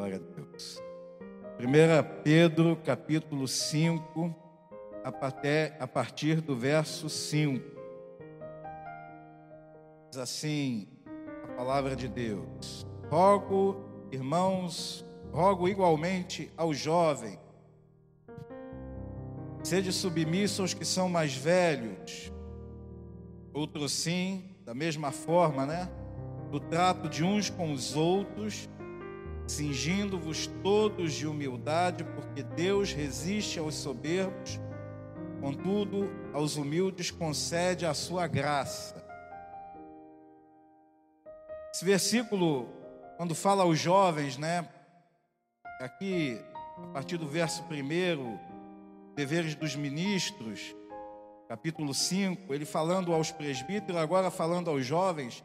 Glória 0.00 0.16
a 0.16 0.34
Deus. 0.34 0.82
1 1.58 2.22
Pedro, 2.24 2.74
capítulo 2.74 3.46
5, 3.46 4.34
a 5.04 5.86
partir 5.86 6.40
do 6.40 6.56
verso 6.56 7.10
5. 7.10 7.62
Diz 10.08 10.18
assim 10.18 10.88
a 11.44 11.48
palavra 11.48 11.94
de 11.94 12.08
Deus: 12.08 12.86
Rogo, 13.10 14.08
irmãos, 14.10 15.04
rogo 15.30 15.68
igualmente 15.68 16.50
aos 16.56 16.78
jovens, 16.78 17.38
sede 19.62 19.92
submissos 19.92 20.60
aos 20.60 20.72
que 20.72 20.86
são 20.86 21.10
mais 21.10 21.36
velhos, 21.36 22.32
outros 23.52 23.92
sim, 23.92 24.56
da 24.64 24.72
mesma 24.72 25.12
forma, 25.12 25.66
né? 25.66 25.90
Do 26.50 26.58
trato 26.58 27.06
de 27.06 27.22
uns 27.22 27.50
com 27.50 27.70
os 27.70 27.94
outros, 27.94 28.66
cingindo-vos 29.50 30.46
todos 30.62 31.12
de 31.12 31.26
humildade, 31.26 32.04
porque 32.04 32.42
Deus 32.42 32.92
resiste 32.92 33.58
aos 33.58 33.74
soberbos, 33.74 34.60
contudo, 35.40 36.08
aos 36.32 36.56
humildes 36.56 37.10
concede 37.10 37.84
a 37.84 37.92
sua 37.92 38.26
graça. 38.26 39.04
Esse 41.74 41.84
versículo, 41.84 42.68
quando 43.16 43.34
fala 43.34 43.62
aos 43.62 43.78
jovens, 43.78 44.36
né? 44.36 44.68
Aqui, 45.80 46.40
a 46.76 46.92
partir 46.92 47.16
do 47.16 47.26
verso 47.26 47.64
1, 47.64 48.38
deveres 49.14 49.54
dos 49.54 49.74
ministros, 49.74 50.74
capítulo 51.48 51.92
5, 51.92 52.52
ele 52.54 52.64
falando 52.64 53.12
aos 53.12 53.30
presbíteros, 53.30 54.00
agora 54.00 54.30
falando 54.30 54.70
aos 54.70 54.84
jovens, 54.84 55.42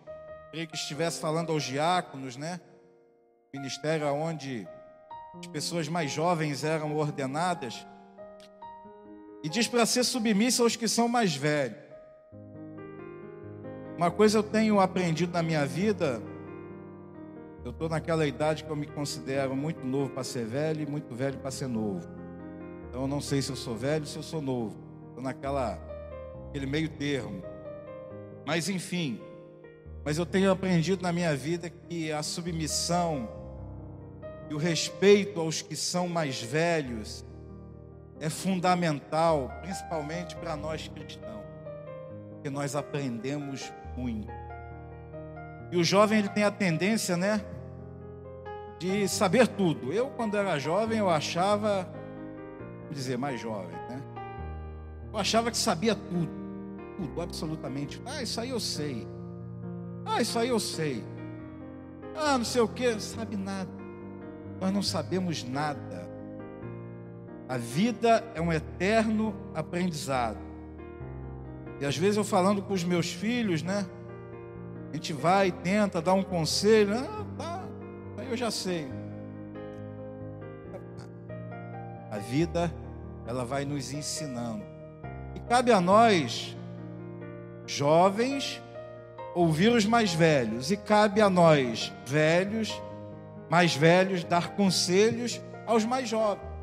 creio 0.51 0.67
que 0.67 0.75
estivesse 0.75 1.19
falando 1.19 1.51
aos 1.51 1.63
diáconos, 1.63 2.37
né? 2.37 2.59
Ministério 3.55 4.05
onde 4.13 4.67
as 5.39 5.47
pessoas 5.47 5.87
mais 5.87 6.11
jovens 6.11 6.63
eram 6.63 6.95
ordenadas. 6.95 7.87
E 9.41 9.47
diz 9.47 9.67
para 9.67 9.85
ser 9.85 10.03
submissa 10.03 10.61
aos 10.61 10.75
que 10.75 10.87
são 10.87 11.07
mais 11.07 11.35
velhos. 11.35 11.77
Uma 13.97 14.11
coisa 14.11 14.39
eu 14.39 14.43
tenho 14.43 14.81
aprendido 14.81 15.31
na 15.31 15.41
minha 15.41 15.65
vida, 15.65 16.21
eu 17.63 17.71
estou 17.71 17.87
naquela 17.87 18.27
idade 18.27 18.65
que 18.65 18.69
eu 18.69 18.75
me 18.75 18.85
considero 18.85 19.55
muito 19.55 19.85
novo 19.85 20.09
para 20.09 20.23
ser 20.23 20.45
velho 20.45 20.81
e 20.81 20.85
muito 20.85 21.15
velho 21.15 21.37
para 21.37 21.49
ser 21.49 21.67
novo. 21.67 22.05
Então 22.89 23.03
eu 23.03 23.07
não 23.07 23.21
sei 23.21 23.41
se 23.41 23.51
eu 23.51 23.55
sou 23.55 23.73
velho 23.73 24.05
se 24.05 24.17
eu 24.17 24.23
sou 24.23 24.41
novo. 24.41 24.75
Estou 25.07 25.23
naquela 25.23 25.79
aquele 26.49 26.65
meio 26.65 26.89
termo. 26.89 27.41
Mas 28.45 28.67
enfim, 28.67 29.21
mas 30.03 30.17
eu 30.17 30.25
tenho 30.25 30.51
aprendido 30.51 31.01
na 31.01 31.13
minha 31.13 31.33
vida 31.35 31.69
que 31.69 32.11
a 32.11 32.21
submissão 32.21 33.44
e 34.49 34.53
o 34.53 34.57
respeito 34.57 35.39
aos 35.39 35.61
que 35.61 35.75
são 35.75 36.07
mais 36.07 36.41
velhos 36.41 37.25
é 38.19 38.29
fundamental, 38.29 39.51
principalmente 39.61 40.35
para 40.35 40.55
nós 40.55 40.87
cristãos, 40.87 41.43
porque 42.31 42.49
nós 42.49 42.75
aprendemos 42.75 43.73
muito. 43.97 44.31
E 45.71 45.77
o 45.77 45.83
jovem 45.83 46.19
ele 46.19 46.29
tem 46.29 46.43
a 46.43 46.51
tendência, 46.51 47.17
né, 47.17 47.43
de 48.79 49.07
saber 49.07 49.47
tudo. 49.47 49.91
Eu 49.91 50.07
quando 50.09 50.37
era 50.37 50.57
jovem 50.59 50.99
eu 50.99 51.09
achava, 51.09 51.89
vou 52.83 52.93
dizer 52.93 53.17
mais 53.17 53.39
jovem, 53.39 53.75
né, 53.89 54.01
eu 55.11 55.19
achava 55.19 55.49
que 55.51 55.57
sabia 55.57 55.95
tudo 55.95 56.45
tudo, 56.95 57.21
absolutamente. 57.21 58.01
Ah, 58.05 58.21
isso 58.21 58.39
aí 58.39 58.49
eu 58.49 58.59
sei. 58.59 59.07
Ah, 60.05 60.21
isso 60.21 60.39
aí 60.39 60.49
eu 60.49 60.59
sei. 60.59 61.03
Ah, 62.15 62.37
não 62.37 62.45
sei 62.45 62.61
o 62.61 62.67
que, 62.67 62.99
sabe 62.99 63.35
nada. 63.35 63.69
Nós 64.59 64.73
não 64.73 64.81
sabemos 64.81 65.43
nada. 65.43 66.07
A 67.47 67.57
vida 67.57 68.23
é 68.33 68.41
um 68.41 68.51
eterno 68.51 69.35
aprendizado. 69.53 70.39
E 71.79 71.85
às 71.85 71.97
vezes 71.97 72.17
eu 72.17 72.23
falando 72.23 72.61
com 72.61 72.73
os 72.73 72.83
meus 72.83 73.11
filhos, 73.11 73.61
né? 73.61 73.85
A 74.91 74.95
gente 74.95 75.13
vai, 75.13 75.51
tenta 75.51 76.01
dar 76.01 76.13
um 76.13 76.23
conselho. 76.23 76.95
Ah, 76.97 77.25
tá, 77.37 77.63
eu 78.29 78.37
já 78.37 78.49
sei. 78.49 78.87
A 82.09 82.17
vida, 82.17 82.73
ela 83.27 83.43
vai 83.43 83.65
nos 83.65 83.91
ensinando. 83.91 84.63
E 85.35 85.39
cabe 85.41 85.71
a 85.71 85.81
nós 85.81 86.55
jovens 87.67 88.61
ouvir 89.35 89.69
os 89.69 89.85
mais 89.85 90.13
velhos, 90.13 90.71
e 90.71 90.77
cabe 90.77 91.19
a 91.19 91.29
nós, 91.29 91.91
velhos, 92.05 92.81
mais 93.49 93.75
velhos, 93.75 94.23
dar 94.23 94.55
conselhos 94.55 95.41
aos 95.65 95.85
mais 95.85 96.07
jovens. 96.07 96.55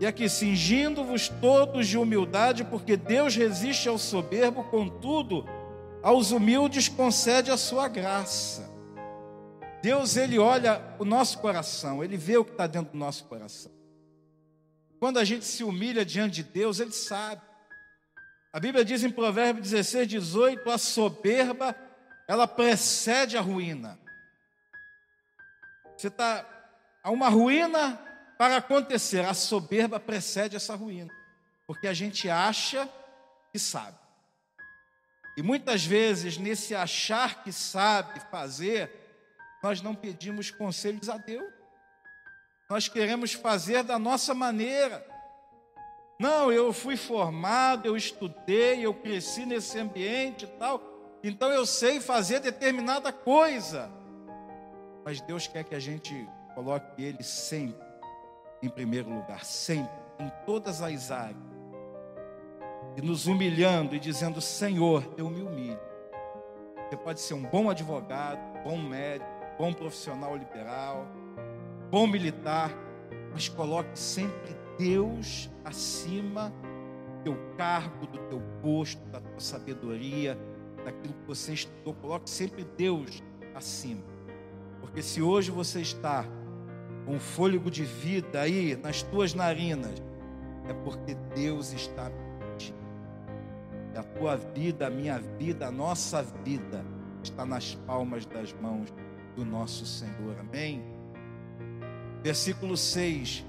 E 0.00 0.06
aqui, 0.06 0.28
cingindo-vos 0.28 1.28
todos 1.28 1.86
de 1.86 1.96
humildade, 1.96 2.64
porque 2.64 2.96
Deus 2.96 3.36
resiste 3.36 3.88
ao 3.88 3.96
soberbo, 3.96 4.64
contudo, 4.64 5.46
aos 6.02 6.32
humildes 6.32 6.88
concede 6.88 7.50
a 7.50 7.56
sua 7.56 7.88
graça. 7.88 8.70
Deus, 9.80 10.16
Ele 10.16 10.38
olha 10.38 10.82
o 10.98 11.04
nosso 11.04 11.38
coração, 11.38 12.02
Ele 12.02 12.16
vê 12.16 12.36
o 12.36 12.44
que 12.44 12.52
está 12.52 12.66
dentro 12.66 12.92
do 12.92 12.98
nosso 12.98 13.24
coração. 13.24 13.70
Quando 14.98 15.18
a 15.18 15.24
gente 15.24 15.44
se 15.44 15.62
humilha 15.62 16.04
diante 16.04 16.36
de 16.36 16.44
Deus, 16.44 16.80
Ele 16.80 16.92
sabe. 16.92 17.42
A 18.52 18.58
Bíblia 18.58 18.84
diz 18.84 19.02
em 19.04 19.10
Provérbios 19.10 19.70
16, 19.70 20.08
18: 20.08 20.70
a 20.70 20.78
soberba, 20.78 21.76
ela 22.26 22.46
precede 22.46 23.36
a 23.36 23.40
ruína. 23.40 23.98
Você 25.96 26.08
está. 26.08 26.44
Há 27.02 27.10
uma 27.10 27.28
ruína 27.28 28.00
para 28.38 28.56
acontecer, 28.56 29.24
a 29.24 29.34
soberba 29.34 30.00
precede 30.00 30.56
essa 30.56 30.74
ruína, 30.74 31.12
porque 31.66 31.86
a 31.86 31.92
gente 31.92 32.28
acha 32.28 32.88
que 33.52 33.58
sabe. 33.58 33.98
E 35.36 35.42
muitas 35.42 35.84
vezes, 35.84 36.38
nesse 36.38 36.74
achar 36.74 37.42
que 37.42 37.52
sabe 37.52 38.20
fazer, 38.30 38.90
nós 39.62 39.80
não 39.80 39.94
pedimos 39.94 40.50
conselhos 40.50 41.08
a 41.08 41.16
Deus. 41.16 41.52
Nós 42.70 42.88
queremos 42.88 43.32
fazer 43.32 43.82
da 43.82 43.98
nossa 43.98 44.34
maneira. 44.34 45.04
Não, 46.18 46.52
eu 46.52 46.72
fui 46.72 46.96
formado, 46.96 47.86
eu 47.86 47.96
estudei, 47.96 48.84
eu 48.84 48.94
cresci 48.94 49.44
nesse 49.44 49.78
ambiente 49.78 50.44
e 50.44 50.48
tal, 50.58 50.80
então 51.22 51.50
eu 51.50 51.66
sei 51.66 52.00
fazer 52.00 52.38
determinada 52.38 53.12
coisa. 53.12 53.90
Mas 55.04 55.20
Deus 55.20 55.46
quer 55.46 55.64
que 55.64 55.74
a 55.74 55.80
gente 55.80 56.28
coloque 56.54 57.02
Ele 57.02 57.22
sempre 57.22 57.84
em 58.62 58.68
primeiro 58.68 59.12
lugar, 59.12 59.44
sempre, 59.44 59.92
em 60.18 60.30
todas 60.46 60.80
as 60.80 61.10
áreas. 61.10 61.36
E 62.96 63.02
nos 63.02 63.26
humilhando 63.26 63.94
e 63.94 64.00
dizendo: 64.00 64.40
Senhor, 64.40 65.04
eu 65.18 65.28
me 65.28 65.42
humilho. 65.42 65.80
Você 66.88 66.96
pode 66.96 67.20
ser 67.20 67.34
um 67.34 67.42
bom 67.42 67.68
advogado, 67.68 68.40
bom 68.62 68.78
médico, 68.78 69.28
bom 69.58 69.72
profissional 69.72 70.36
liberal, 70.36 71.06
bom 71.90 72.06
militar, 72.06 72.70
mas 73.32 73.48
coloque 73.48 73.98
sempre 73.98 74.56
Deus 74.78 75.50
acima 75.64 76.52
do 77.18 77.24
teu 77.24 77.56
cargo, 77.56 78.06
do 78.06 78.18
teu 78.28 78.40
posto, 78.62 79.04
da 79.08 79.20
tua 79.20 79.40
sabedoria, 79.40 80.38
daquilo 80.84 81.14
que 81.14 81.26
você 81.26 81.52
estudou. 81.54 81.94
Coloque 81.94 82.30
sempre 82.30 82.64
Deus 82.64 83.22
acima. 83.54 84.13
Porque 84.84 85.00
se 85.00 85.22
hoje 85.22 85.50
você 85.50 85.80
está 85.80 86.26
com 87.06 87.18
fôlego 87.18 87.70
de 87.70 87.84
vida 87.84 88.42
aí 88.42 88.76
nas 88.76 89.02
tuas 89.02 89.32
narinas, 89.32 89.94
é 90.68 90.74
porque 90.74 91.14
Deus 91.34 91.72
está 91.72 92.10
mentindo. 92.38 92.76
A 93.96 94.02
tua 94.02 94.36
vida, 94.36 94.86
a 94.86 94.90
minha 94.90 95.18
vida, 95.38 95.68
a 95.68 95.70
nossa 95.70 96.22
vida 96.22 96.84
está 97.22 97.46
nas 97.46 97.74
palmas 97.74 98.26
das 98.26 98.52
mãos 98.60 98.92
do 99.34 99.42
nosso 99.42 99.86
Senhor. 99.86 100.38
Amém? 100.38 100.84
Versículo 102.22 102.76
6 102.76 103.42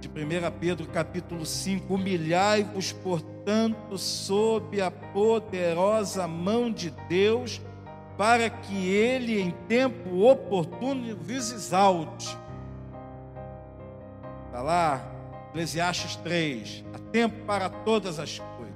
de 0.00 0.08
1 0.08 0.12
Pedro 0.58 0.86
capítulo 0.86 1.44
5: 1.44 1.94
Humilhai-vos, 1.94 2.92
portanto, 2.92 3.98
sob 3.98 4.80
a 4.80 4.90
poderosa 4.90 6.26
mão 6.26 6.72
de 6.72 6.90
Deus, 7.10 7.60
para 8.20 8.50
que 8.50 8.86
ele, 8.86 9.40
em 9.40 9.50
tempo 9.66 10.26
oportuno, 10.26 11.16
vos 11.16 11.52
exalte. 11.52 12.36
Está 14.44 14.60
lá, 14.60 15.00
Eclesiastes 15.48 16.16
3: 16.16 16.84
há 16.92 16.98
tempo 17.10 17.46
para 17.46 17.70
todas 17.70 18.18
as 18.18 18.38
coisas. 18.38 18.74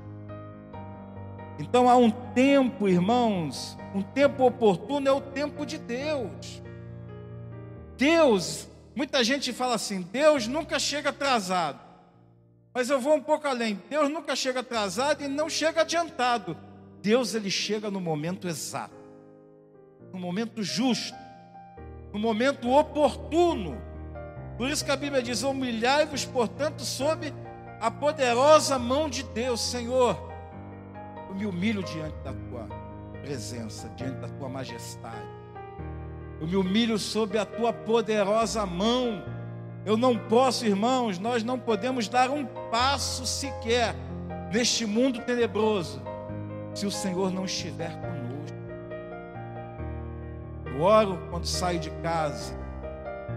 Então 1.58 1.91
há 1.91 1.94
um 1.94 2.11
tempo, 2.11 2.88
irmãos, 2.88 3.76
um 3.94 4.00
tempo 4.00 4.46
oportuno 4.46 5.06
é 5.06 5.12
o 5.12 5.20
tempo 5.20 5.67
de 5.67 5.76
Deus. 5.76 6.62
Deus 7.99 8.67
Muita 8.96 9.23
gente 9.23 9.52
fala 9.52 9.75
assim: 9.75 10.00
Deus 10.02 10.46
nunca 10.46 10.79
chega 10.79 11.11
atrasado. 11.11 11.81
Mas 12.73 12.88
eu 12.88 12.99
vou 12.99 13.14
um 13.14 13.20
pouco 13.20 13.46
além. 13.46 13.82
Deus 13.91 14.08
nunca 14.08 14.35
chega 14.35 14.61
atrasado 14.61 15.23
e 15.23 15.29
não 15.29 15.50
chega 15.50 15.82
adiantado. 15.82 16.56
Deus 17.02 17.35
ele 17.35 17.50
chega 17.50 17.91
no 17.91 18.00
momento 18.00 18.49
exato, 18.49 18.94
no 20.14 20.20
momento 20.20 20.62
justo. 20.62 21.19
no 22.12 22.20
momento 22.20 22.70
oportuno. 22.70 23.76
Por 24.56 24.70
isso 24.70 24.84
que 24.84 24.90
a 24.93 24.96
Bíblia 24.96 25.20
diz: 25.20 25.43
humilhai-vos, 25.43 26.25
portanto, 26.25 26.82
sob 26.82 27.34
a 27.81 27.90
poderosa 27.90 28.78
mão 28.78 29.11
de 29.11 29.25
Deus, 29.25 29.61
Senhor. 29.61 30.16
Eu 31.28 31.34
me 31.34 31.44
humilho 31.44 31.82
diante 31.82 32.16
da 32.19 32.32
tua 32.32 32.69
presença, 33.20 33.88
diante 33.96 34.20
da 34.20 34.28
tua 34.28 34.49
majestade. 34.49 35.26
Eu 36.40 36.46
me 36.46 36.55
humilho 36.55 36.96
sob 36.96 37.37
a 37.37 37.44
tua 37.44 37.72
poderosa 37.72 38.64
mão. 38.64 39.25
Eu 39.84 39.96
não 39.96 40.17
posso, 40.17 40.64
irmãos, 40.64 41.19
nós 41.19 41.43
não 41.43 41.58
podemos 41.58 42.06
dar 42.06 42.31
um 42.31 42.46
passo 42.70 43.26
sequer 43.26 43.96
neste 44.52 44.87
mundo 44.87 45.20
tenebroso 45.22 46.00
se 46.72 46.87
o 46.87 46.90
Senhor 46.90 47.32
não 47.32 47.44
estiver 47.44 47.90
conosco. 48.00 48.13
Oro 50.81 51.19
quando 51.31 51.47
saio 51.47 51.79
de 51.79 51.91
casa 52.03 52.55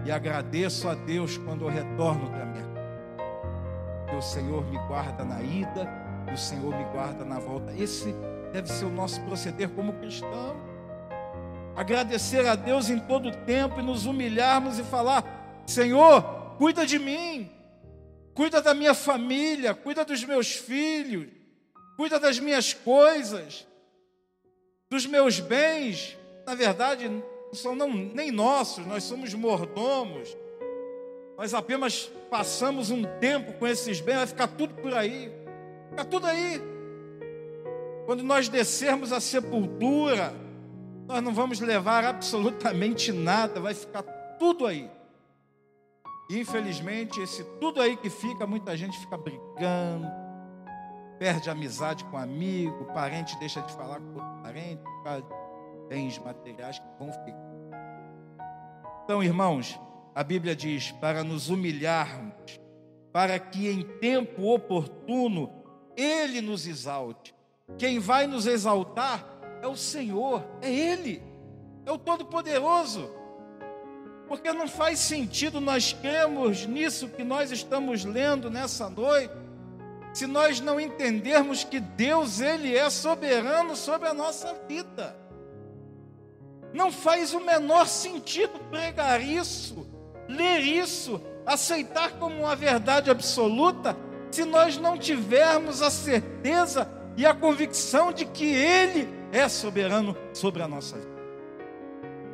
e 0.04 0.10
agradeço 0.10 0.88
a 0.88 0.94
Deus 0.94 1.38
quando 1.38 1.64
eu 1.64 1.68
retorno 1.68 2.30
para 2.30 2.44
minha 2.44 2.64
casa. 2.64 4.16
O 4.16 4.20
Senhor 4.22 4.64
me 4.64 4.78
guarda 4.88 5.24
na 5.24 5.40
ida 5.42 5.88
e 6.28 6.34
o 6.34 6.36
Senhor 6.36 6.76
me 6.76 6.84
guarda 6.92 7.24
na 7.24 7.38
volta. 7.38 7.72
Esse 7.72 8.14
deve 8.52 8.68
ser 8.68 8.84
o 8.84 8.90
nosso 8.90 9.20
proceder 9.22 9.68
como 9.70 9.92
cristão. 9.94 10.56
Agradecer 11.76 12.46
a 12.46 12.56
Deus 12.56 12.90
em 12.90 12.98
todo 12.98 13.30
tempo 13.44 13.78
e 13.78 13.82
nos 13.82 14.04
humilharmos 14.04 14.78
e 14.78 14.82
falar: 14.82 15.62
Senhor, 15.64 16.56
cuida 16.58 16.84
de 16.84 16.98
mim, 16.98 17.48
cuida 18.34 18.60
da 18.60 18.74
minha 18.74 18.94
família, 18.94 19.74
cuida 19.74 20.04
dos 20.04 20.24
meus 20.24 20.56
filhos, 20.56 21.28
cuida 21.96 22.18
das 22.18 22.40
minhas 22.40 22.74
coisas, 22.74 23.64
dos 24.90 25.06
meus 25.06 25.38
bens. 25.38 26.17
Na 26.48 26.54
verdade, 26.54 27.22
são 27.52 27.76
não, 27.76 27.92
nem 27.92 28.30
nossos, 28.30 28.86
nós 28.86 29.04
somos 29.04 29.34
mordomos. 29.34 30.34
Nós 31.36 31.52
apenas 31.52 32.10
passamos 32.30 32.90
um 32.90 33.02
tempo 33.20 33.52
com 33.58 33.66
esses 33.66 34.00
bens, 34.00 34.16
vai 34.16 34.26
ficar 34.26 34.48
tudo 34.48 34.72
por 34.76 34.94
aí. 34.94 35.30
Fica 35.90 36.06
tudo 36.06 36.26
aí. 36.26 36.58
Quando 38.06 38.22
nós 38.22 38.48
descermos 38.48 39.12
a 39.12 39.20
sepultura, 39.20 40.32
nós 41.06 41.22
não 41.22 41.34
vamos 41.34 41.60
levar 41.60 42.02
absolutamente 42.02 43.12
nada, 43.12 43.60
vai 43.60 43.74
ficar 43.74 44.02
tudo 44.38 44.66
aí. 44.66 44.90
Infelizmente, 46.30 47.20
esse 47.20 47.44
tudo 47.60 47.78
aí 47.78 47.94
que 47.94 48.08
fica, 48.08 48.46
muita 48.46 48.74
gente 48.74 48.98
fica 48.98 49.18
brigando, 49.18 50.06
perde 51.18 51.50
amizade 51.50 52.04
com 52.04 52.16
amigo, 52.16 52.86
parente 52.94 53.38
deixa 53.38 53.60
de 53.60 53.70
falar 53.74 54.00
com 54.00 54.14
outro 54.14 54.42
parente, 54.42 54.82
bens 55.88 56.18
materiais 56.18 56.78
que 56.78 56.86
vão 56.98 57.12
ficar. 57.12 57.48
Então, 59.04 59.22
irmãos, 59.22 59.80
a 60.14 60.22
Bíblia 60.22 60.54
diz: 60.54 60.92
para 60.92 61.24
nos 61.24 61.48
humilharmos, 61.48 62.60
para 63.12 63.38
que 63.38 63.68
em 63.68 63.82
tempo 63.82 64.52
oportuno 64.52 65.50
Ele 65.96 66.40
nos 66.40 66.66
exalte. 66.66 67.34
Quem 67.76 67.98
vai 67.98 68.26
nos 68.26 68.46
exaltar 68.46 69.26
é 69.62 69.66
o 69.66 69.76
Senhor, 69.76 70.44
é 70.60 70.72
Ele, 70.72 71.22
é 71.84 71.92
o 71.92 71.98
Todo-Poderoso. 71.98 73.10
Porque 74.26 74.52
não 74.52 74.68
faz 74.68 74.98
sentido 74.98 75.60
nós 75.60 75.92
cremos 75.94 76.66
nisso 76.66 77.08
que 77.08 77.24
nós 77.24 77.50
estamos 77.50 78.04
lendo 78.04 78.50
nessa 78.50 78.90
noite, 78.90 79.32
se 80.12 80.26
nós 80.26 80.60
não 80.60 80.78
entendermos 80.78 81.64
que 81.64 81.80
Deus, 81.80 82.40
Ele 82.40 82.76
é 82.76 82.90
soberano 82.90 83.74
sobre 83.74 84.08
a 84.08 84.14
nossa 84.14 84.52
vida. 84.68 85.16
Não 86.72 86.92
faz 86.92 87.32
o 87.32 87.40
menor 87.40 87.86
sentido 87.86 88.58
pregar 88.70 89.22
isso, 89.22 89.86
ler 90.28 90.60
isso, 90.60 91.20
aceitar 91.46 92.12
como 92.18 92.40
uma 92.40 92.54
verdade 92.54 93.10
absoluta, 93.10 93.96
se 94.30 94.44
nós 94.44 94.76
não 94.76 94.98
tivermos 94.98 95.80
a 95.80 95.90
certeza 95.90 96.90
e 97.16 97.24
a 97.24 97.34
convicção 97.34 98.12
de 98.12 98.26
que 98.26 98.44
Ele 98.44 99.08
é 99.32 99.48
soberano 99.48 100.16
sobre 100.32 100.62
a 100.62 100.68
nossa 100.68 100.96
vida. 100.96 101.18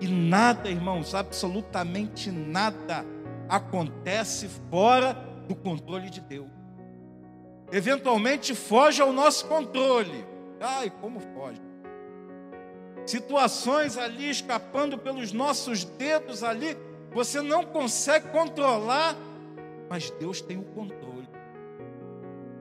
E 0.01 0.09
nada, 0.09 0.69
irmãos, 0.69 1.15
absolutamente 1.15 2.31
nada 2.31 3.07
acontece 3.49 4.49
fora 4.71 5.15
do 5.49 5.55
controle 5.55 6.11
de 6.11 6.21
Deus. 6.21 6.49
Eventualmente 7.73 8.55
foge 8.55 9.01
ao 9.01 9.13
nosso 9.13 9.47
controle. 9.47 10.27
Ai, 10.61 10.91
como 11.01 11.21
foge? 11.21 11.61
Situações 13.07 13.99
ali 13.99 14.31
escapando 14.31 14.97
pelos 14.97 15.33
nossos 15.33 15.85
dedos 15.85 16.43
ali, 16.43 16.77
você 17.13 17.43
não 17.43 17.65
consegue 17.65 18.29
controlar, 18.29 19.15
mas 19.89 20.11
Deus 20.11 20.41
tem 20.41 20.59
o 20.59 20.65
controle. 20.65 21.29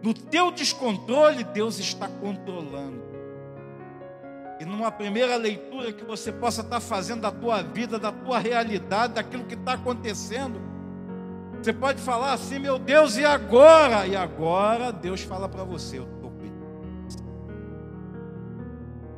No 0.02 0.14
teu 0.14 0.52
descontrole, 0.52 1.44
Deus 1.46 1.80
está 1.80 2.08
controlando. 2.08 3.02
E 4.60 4.66
numa 4.66 4.92
primeira 4.92 5.36
leitura 5.38 5.94
que 5.94 6.04
você 6.04 6.32
possa 6.32 6.62
estar 6.62 6.80
fazendo 6.80 7.22
da 7.22 7.32
tua 7.32 7.62
vida, 7.62 7.98
da 7.98 8.12
tua 8.12 8.38
realidade, 8.38 9.14
daquilo 9.14 9.46
que 9.46 9.56
está 9.56 9.74
acontecendo, 9.74 10.62
você 11.62 11.72
pode 11.72 12.02
falar 12.02 12.34
assim, 12.34 12.60
meu 12.60 12.78
Deus, 12.78 13.16
e 13.16 13.24
agora? 13.24 14.06
E 14.06 14.16
agora 14.16 14.92
Deus 14.92 15.22
fala 15.22 15.48
para 15.48 15.64
você, 15.64 16.00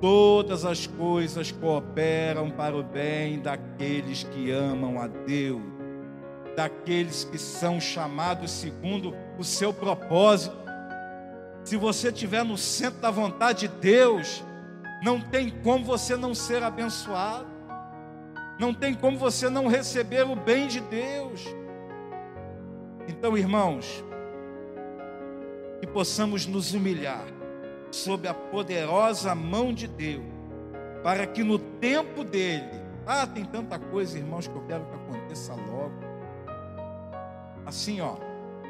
Todas 0.05 0.65
as 0.65 0.85
coisas 0.85 1.51
cooperam 1.51 2.51
para 2.51 2.77
o 2.77 2.83
bem 2.83 3.39
daqueles 3.39 4.21
que 4.21 4.51
amam 4.51 5.01
a 5.01 5.07
Deus, 5.07 5.63
daqueles 6.55 7.23
que 7.23 7.39
são 7.39 7.81
chamados 7.81 8.51
segundo 8.51 9.15
o 9.35 9.43
seu 9.43 9.73
propósito. 9.73 10.55
Se 11.63 11.75
você 11.75 12.09
estiver 12.09 12.45
no 12.45 12.55
centro 12.55 13.01
da 13.01 13.09
vontade 13.09 13.67
de 13.67 13.73
Deus, 13.79 14.43
não 15.01 15.19
tem 15.19 15.49
como 15.49 15.83
você 15.83 16.15
não 16.15 16.35
ser 16.35 16.61
abençoado. 16.61 17.47
Não 18.59 18.75
tem 18.75 18.93
como 18.93 19.17
você 19.17 19.49
não 19.49 19.65
receber 19.65 20.21
o 20.21 20.35
bem 20.35 20.67
de 20.67 20.81
Deus. 20.81 21.43
Então, 23.07 23.35
irmãos, 23.35 24.05
que 25.81 25.87
possamos 25.87 26.45
nos 26.45 26.75
humilhar 26.75 27.25
sob 27.95 28.27
a 28.27 28.33
poderosa 28.33 29.33
mão 29.33 29.73
de 29.73 29.87
Deus, 29.87 30.25
para 31.03 31.25
que 31.25 31.43
no 31.43 31.57
tempo 31.57 32.23
dele, 32.23 32.81
ah, 33.05 33.25
tem 33.25 33.45
tanta 33.45 33.77
coisa, 33.79 34.17
irmãos, 34.17 34.47
que 34.47 34.55
eu 34.55 34.63
quero 34.67 34.85
que 34.85 34.95
aconteça 34.95 35.53
logo. 35.53 35.93
Assim, 37.65 38.01
ó, 38.01 38.15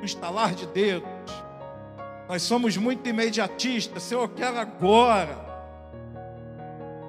um 0.01 0.05
estalar 0.05 0.53
de 0.53 0.67
dedos. 0.67 1.09
Nós 2.27 2.41
somos 2.41 2.75
muito 2.77 3.07
imediatistas, 3.07 4.03
Senhor, 4.03 4.23
eu 4.23 4.29
quero 4.29 4.57
agora 4.57 5.45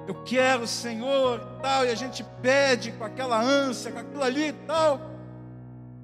eu 0.07 0.15
quero, 0.23 0.65
Senhor, 0.65 1.39
tal, 1.61 1.85
e 1.85 1.89
a 1.89 1.95
gente 1.95 2.23
pede 2.41 2.93
com 2.93 3.03
aquela 3.03 3.41
ânsia, 3.41 3.91
com 3.91 3.99
aquilo 3.99 4.23
ali 4.23 4.47
e 4.47 4.53
tal, 4.53 5.01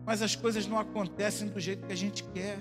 mas 0.05 0.21
as 0.21 0.35
coisas 0.35 0.67
não 0.67 0.77
acontecem 0.77 1.47
do 1.47 1.59
jeito 1.59 1.87
que 1.87 1.93
a 1.93 1.97
gente 1.97 2.21
quer. 2.25 2.57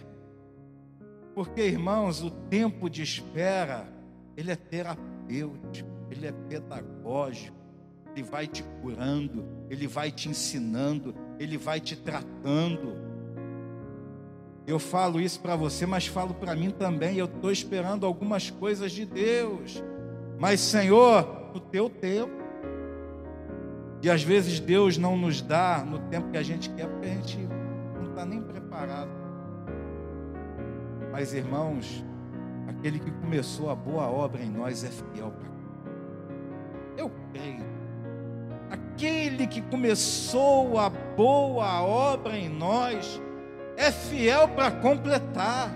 Porque, 1.35 1.63
irmãos, 1.63 2.23
o 2.23 2.31
tempo 2.31 2.91
de 2.91 3.03
espera, 3.03 3.89
ele 4.37 4.51
é 4.51 4.57
terapêutico, 4.57 5.91
ele 6.11 6.27
é 6.27 6.33
pedagógico, 6.33 7.57
ele 8.15 8.23
vai 8.23 8.47
te 8.47 8.63
curando, 8.83 9.45
ele 9.71 9.87
vai 9.87 10.11
te 10.11 10.29
ensinando, 10.29 11.15
ele 11.39 11.57
vai 11.57 11.81
te 11.81 11.97
tratando. 11.97 12.97
Eu 14.67 14.79
falo 14.79 15.21
isso 15.21 15.41
para 15.41 15.57
você, 15.57 15.87
mas 15.87 16.07
falo 16.07 16.35
para 16.35 16.55
mim 16.55 16.71
também. 16.71 17.17
Eu 17.17 17.25
estou 17.25 17.51
esperando 17.51 18.05
algumas 18.07 18.51
coisas 18.51 18.93
de 18.93 19.07
Deus. 19.07 19.83
Mas, 20.39 20.61
Senhor, 20.61 21.51
no 21.55 21.61
teu 21.61 21.89
tempo. 21.89 22.43
E 24.03 24.11
às 24.11 24.23
vezes 24.23 24.61
Deus 24.61 24.99
não 24.99 25.17
nos 25.17 25.41
dá 25.41 25.85
no 25.85 25.99
tempo 26.11 26.31
que 26.31 26.37
a 26.37 26.43
gente 26.43 26.69
quer, 26.71 26.89
porque 26.89 27.07
a 27.07 27.15
gente 27.15 27.39
não 27.95 28.11
está 28.11 28.27
nem 28.27 28.43
preparado. 28.43 29.22
Mas, 31.13 31.35
irmãos, 31.35 32.03
aquele 32.67 32.99
que 32.99 33.11
começou 33.11 33.69
a 33.69 33.75
boa 33.75 34.05
obra 34.09 34.43
em 34.43 34.49
nós 34.49 34.83
é 34.83 34.89
fiel 34.89 35.31
para 35.31 35.49
Eu 36.97 37.13
creio. 37.31 37.71
Aquele 38.71 39.47
que 39.47 39.61
começou 39.61 40.79
a 40.79 40.89
boa 40.89 41.83
obra 41.83 42.35
em 42.35 42.49
nós 42.49 43.21
é 43.77 43.93
fiel 43.93 44.49
para 44.49 44.71
completar. 44.71 45.71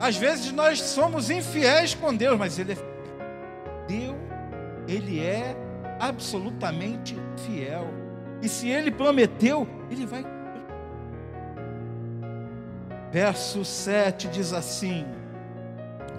Às 0.00 0.16
vezes 0.16 0.50
nós 0.52 0.80
somos 0.80 1.28
infiéis 1.28 1.94
com 1.94 2.14
Deus, 2.14 2.38
mas 2.38 2.58
Ele 2.58 2.72
é 2.72 2.76
Deus, 3.86 4.16
Ele 4.88 5.20
é 5.20 5.54
absolutamente 6.00 7.14
fiel. 7.36 7.86
E 8.40 8.48
se 8.48 8.68
Ele 8.68 8.90
prometeu, 8.90 9.68
Ele 9.90 10.06
vai. 10.06 10.24
Verso 13.12 13.62
7 13.62 14.26
diz 14.28 14.54
assim: 14.54 15.04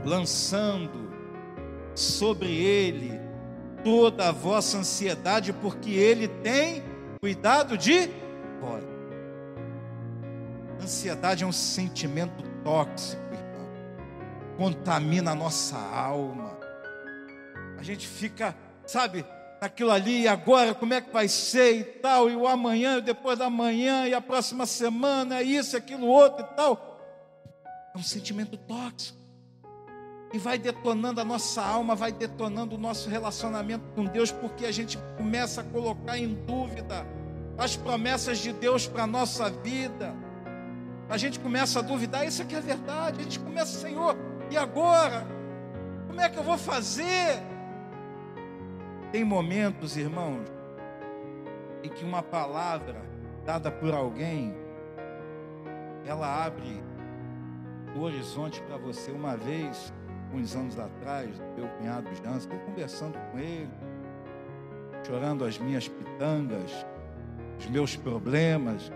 lançando 0.05 1.11
sobre 1.95 2.55
Ele 2.55 3.19
toda 3.83 4.29
a 4.29 4.31
vossa 4.31 4.77
ansiedade, 4.77 5.51
porque 5.53 5.89
Ele 5.89 6.27
tem 6.27 6.83
cuidado 7.19 7.75
de 7.77 8.11
vós. 8.61 8.83
Ansiedade 10.79 11.43
é 11.43 11.47
um 11.47 11.51
sentimento 11.51 12.43
tóxico, 12.63 13.23
irmão. 13.33 14.55
Contamina 14.55 15.31
a 15.31 15.35
nossa 15.35 15.77
alma. 15.77 16.59
A 17.77 17.81
gente 17.81 18.07
fica, 18.07 18.55
sabe, 18.85 19.25
naquilo 19.63 19.91
ali, 19.91 20.23
e 20.23 20.27
agora 20.27 20.75
como 20.75 20.93
é 20.93 20.99
que 20.99 21.09
vai 21.09 21.25
ser 21.29 21.73
e 21.73 21.83
tal, 21.85 22.29
e 22.29 22.35
o 22.35 22.45
amanhã, 22.45 22.97
e 22.97 23.01
depois 23.01 23.39
da 23.39 23.49
manhã, 23.49 24.05
e 24.05 24.13
a 24.13 24.19
próxima 24.19 24.65
semana, 24.65 25.41
isso, 25.41 25.77
aquilo, 25.77 26.05
outro 26.05 26.45
e 26.45 26.55
tal. 26.57 26.99
É 27.95 27.97
um 27.97 28.03
sentimento 28.03 28.57
tóxico. 28.57 29.17
E 30.33 30.37
vai 30.37 30.57
detonando 30.57 31.21
a 31.21 31.23
nossa 31.23 31.63
alma, 31.63 31.95
vai 31.95 32.11
detonando 32.11 32.75
o 32.75 32.77
nosso 32.77 33.09
relacionamento 33.09 33.85
com 33.95 34.03
Deus, 34.03 34.33
porque 34.33 34.65
a 34.65 34.71
gente 34.71 34.97
começa 35.15 35.61
a 35.61 35.63
colocar 35.63 36.17
em 36.17 36.33
dúvida 36.33 37.07
as 37.57 37.77
promessas 37.77 38.39
de 38.39 38.51
Deus 38.51 38.85
para 38.85 39.03
a 39.03 39.07
nossa 39.07 39.49
vida. 39.49 40.13
A 41.07 41.15
gente 41.15 41.39
começa 41.39 41.79
a 41.79 41.81
duvidar, 41.81 42.27
isso 42.27 42.41
aqui 42.41 42.55
é 42.55 42.59
verdade. 42.59 43.21
A 43.21 43.23
gente 43.23 43.39
começa, 43.39 43.79
Senhor, 43.79 44.13
e 44.51 44.57
agora? 44.57 45.25
Como 46.07 46.19
é 46.19 46.27
que 46.27 46.37
eu 46.37 46.43
vou 46.43 46.57
fazer? 46.57 47.52
Tem 49.13 49.23
momentos, 49.23 49.95
irmãos, 49.95 50.47
em 51.83 51.89
que 51.89 52.03
uma 52.03 52.23
palavra 52.23 52.99
dada 53.45 53.69
por 53.69 53.93
alguém, 53.93 54.55
ela 56.03 56.43
abre 56.43 56.83
o 57.95 57.99
horizonte 57.99 58.59
para 58.63 58.75
você. 58.75 59.11
Uma 59.11 59.37
vez, 59.37 59.93
uns 60.33 60.55
anos 60.55 60.79
atrás, 60.79 61.29
meu 61.55 61.67
cunhado 61.77 62.09
Jansen, 62.15 62.51
eu 62.51 62.59
conversando 62.61 63.19
com 63.29 63.37
ele, 63.37 63.69
chorando 65.05 65.45
as 65.45 65.59
minhas 65.59 65.87
pitangas, 65.87 66.71
os 67.59 67.67
meus 67.67 67.95
problemas. 67.95 68.91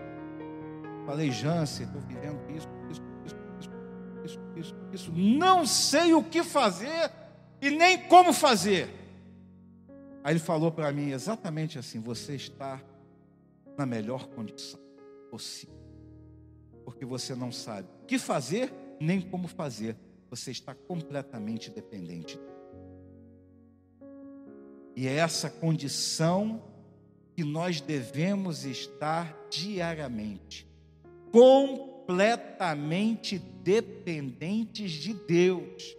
Falei, 1.06 1.30
Jansen, 1.30 1.86
estou 1.86 2.00
vivendo 2.00 2.40
isso, 2.50 2.68
isso, 2.90 3.02
isso, 3.24 3.36
isso, 3.60 3.70
isso, 4.24 4.40
isso, 4.56 4.76
isso. 4.92 5.12
Não 5.14 5.64
sei 5.64 6.12
o 6.12 6.24
que 6.24 6.42
fazer 6.42 7.08
e 7.62 7.70
nem 7.70 7.98
como 8.08 8.32
fazer. 8.32 8.98
Aí 10.22 10.32
ele 10.32 10.40
falou 10.40 10.70
para 10.70 10.92
mim 10.92 11.10
exatamente 11.10 11.78
assim: 11.78 12.00
você 12.00 12.34
está 12.34 12.82
na 13.76 13.86
melhor 13.86 14.26
condição 14.28 14.80
possível, 15.30 15.74
porque 16.84 17.04
você 17.04 17.34
não 17.34 17.52
sabe 17.52 17.88
o 18.02 18.06
que 18.06 18.18
fazer 18.18 18.72
nem 19.00 19.20
como 19.20 19.46
fazer, 19.46 19.96
você 20.28 20.50
está 20.50 20.74
completamente 20.74 21.70
dependente. 21.70 22.36
E 24.96 25.06
é 25.06 25.14
essa 25.14 25.48
condição 25.48 26.60
que 27.36 27.44
nós 27.44 27.80
devemos 27.80 28.64
estar 28.64 29.32
diariamente, 29.48 30.68
completamente 31.30 33.38
dependentes 33.38 34.90
de 34.90 35.14
Deus, 35.14 35.96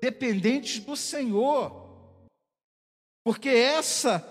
dependentes 0.00 0.80
do 0.80 0.96
Senhor. 0.96 1.83
Porque 3.24 3.48
essa 3.48 4.22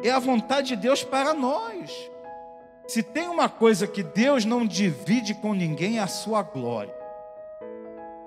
é 0.00 0.10
a 0.10 0.20
vontade 0.20 0.68
de 0.68 0.76
Deus 0.76 1.02
para 1.02 1.34
nós. 1.34 1.92
Se 2.86 3.02
tem 3.02 3.28
uma 3.28 3.48
coisa 3.48 3.86
que 3.86 4.02
Deus 4.02 4.44
não 4.44 4.64
divide 4.64 5.34
com 5.34 5.52
ninguém, 5.52 5.98
é 5.98 6.02
a 6.02 6.06
sua 6.06 6.42
glória. 6.42 6.94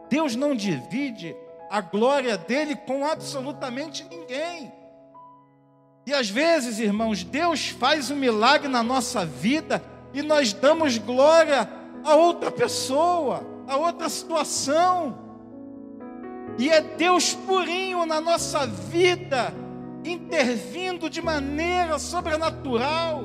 Deus 0.10 0.36
não 0.36 0.54
divide 0.54 1.34
a 1.70 1.80
glória 1.80 2.38
dele 2.38 2.76
com 2.76 3.06
absolutamente 3.06 4.04
ninguém. 4.04 4.72
E 6.06 6.14
às 6.14 6.30
vezes, 6.30 6.80
irmãos, 6.80 7.24
Deus 7.24 7.70
faz 7.70 8.12
um 8.12 8.16
milagre 8.18 8.68
na 8.68 8.84
nossa 8.84 9.26
vida 9.26 9.82
e 10.14 10.22
nós 10.22 10.52
damos 10.52 10.98
glória 10.98 11.70
a 12.04 12.16
outra 12.16 12.52
pessoa, 12.52 13.46
a 13.66 13.78
outra 13.78 14.10
situação. 14.10 15.18
E 16.60 16.70
é 16.70 16.82
Deus 16.82 17.34
purinho 17.34 18.06
na 18.06 18.20
nossa 18.20 18.68
vida 18.68 19.61
intervindo 20.04 21.10
de 21.10 21.22
maneira 21.22 22.00
sobrenatural, 22.00 23.24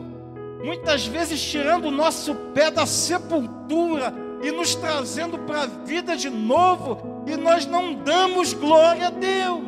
muitas 0.62 1.06
vezes 1.06 1.42
tirando 1.42 1.86
o 1.86 1.90
nosso 1.90 2.34
pé 2.54 2.70
da 2.70 2.86
sepultura 2.86 4.12
e 4.42 4.50
nos 4.50 4.74
trazendo 4.74 5.38
para 5.38 5.62
a 5.62 5.66
vida 5.66 6.16
de 6.16 6.28
novo, 6.28 7.24
e 7.26 7.36
nós 7.36 7.66
não 7.66 7.94
damos 7.94 8.52
glória 8.52 9.06
a 9.06 9.10
Deus. 9.10 9.64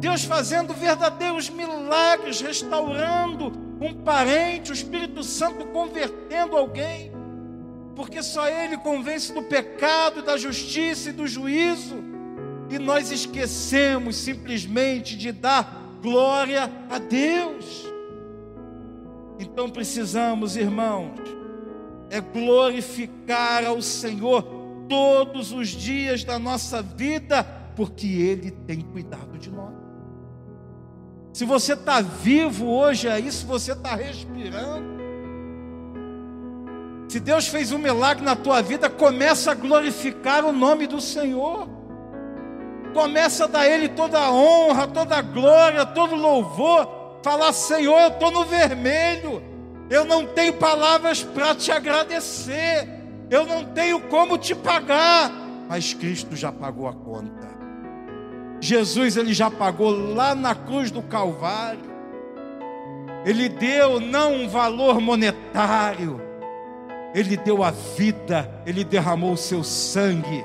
Deus 0.00 0.24
fazendo 0.24 0.74
verdadeiros 0.74 1.48
milagres, 1.48 2.40
restaurando 2.40 3.52
um 3.80 3.92
parente, 3.92 4.70
o 4.70 4.74
Espírito 4.74 5.22
Santo 5.22 5.66
convertendo 5.66 6.56
alguém, 6.56 7.12
porque 7.94 8.22
só 8.22 8.48
Ele 8.48 8.76
convence 8.78 9.32
do 9.32 9.42
pecado, 9.42 10.22
da 10.22 10.36
justiça 10.36 11.10
e 11.10 11.12
do 11.12 11.26
juízo 11.26 12.13
e 12.74 12.78
nós 12.78 13.10
esquecemos 13.12 14.16
simplesmente 14.16 15.16
de 15.16 15.30
dar 15.30 15.98
glória 16.02 16.70
a 16.90 16.98
Deus. 16.98 17.84
Então 19.38 19.70
precisamos, 19.70 20.56
irmãos, 20.56 21.12
é 22.10 22.20
glorificar 22.20 23.64
ao 23.64 23.80
Senhor 23.80 24.42
todos 24.88 25.52
os 25.52 25.68
dias 25.68 26.24
da 26.24 26.38
nossa 26.38 26.82
vida, 26.82 27.44
porque 27.76 28.06
Ele 28.06 28.50
tem 28.50 28.80
cuidado 28.80 29.38
de 29.38 29.50
nós. 29.50 29.72
Se 31.32 31.44
você 31.44 31.74
está 31.74 32.00
vivo 32.00 32.66
hoje 32.66 33.08
aí, 33.08 33.30
se 33.30 33.44
você 33.44 33.72
está 33.72 33.94
respirando, 33.94 34.94
se 37.08 37.20
Deus 37.20 37.46
fez 37.46 37.70
um 37.70 37.78
milagre 37.78 38.24
na 38.24 38.34
tua 38.34 38.60
vida, 38.60 38.90
começa 38.90 39.52
a 39.52 39.54
glorificar 39.54 40.44
o 40.44 40.52
nome 40.52 40.88
do 40.88 41.00
Senhor. 41.00 41.83
Começa 42.94 43.44
a 43.44 43.48
dar 43.48 43.60
a 43.60 43.68
Ele 43.68 43.88
toda 43.88 44.18
a 44.18 44.32
honra, 44.32 44.86
toda 44.86 45.16
a 45.16 45.22
glória, 45.22 45.84
todo 45.84 46.14
louvor. 46.14 47.18
Falar, 47.22 47.52
Senhor, 47.52 48.00
eu 48.00 48.08
estou 48.08 48.30
no 48.30 48.44
vermelho. 48.44 49.42
Eu 49.90 50.04
não 50.04 50.24
tenho 50.24 50.52
palavras 50.54 51.22
para 51.22 51.54
te 51.54 51.72
agradecer. 51.72 52.88
Eu 53.28 53.44
não 53.44 53.64
tenho 53.64 54.00
como 54.02 54.38
te 54.38 54.54
pagar. 54.54 55.30
Mas 55.68 55.92
Cristo 55.92 56.36
já 56.36 56.52
pagou 56.52 56.86
a 56.86 56.92
conta. 56.92 57.48
Jesus, 58.60 59.16
ele 59.16 59.34
já 59.34 59.50
pagou 59.50 59.90
lá 59.90 60.34
na 60.34 60.54
cruz 60.54 60.90
do 60.90 61.02
Calvário. 61.02 61.92
Ele 63.24 63.48
deu 63.48 63.98
não 63.98 64.34
um 64.34 64.48
valor 64.48 65.00
monetário, 65.00 66.20
ele 67.14 67.38
deu 67.38 67.64
a 67.64 67.70
vida, 67.70 68.50
ele 68.66 68.84
derramou 68.84 69.32
o 69.32 69.36
seu 69.36 69.64
sangue 69.64 70.44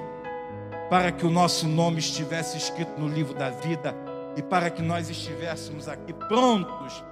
para 0.90 1.12
que 1.12 1.26
o 1.26 1.30
nosso 1.30 1.68
nome 1.68 2.00
estivesse 2.00 2.58
escrito 2.58 3.00
no 3.00 3.08
livro 3.08 3.34
da 3.34 3.50
vida 3.50 3.96
e 4.36 4.42
para 4.42 4.70
que 4.70 4.82
nós 4.82 5.10
estivéssemos 5.10 5.88
aqui 5.88 6.12
prontos 6.14 7.04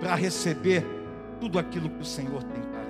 para 0.00 0.14
receber 0.14 0.84
tudo 1.38 1.58
aquilo 1.58 1.90
que 1.90 2.00
o 2.00 2.04
Senhor 2.04 2.42
tem 2.42 2.62
para 2.62 2.80
nós. 2.80 2.86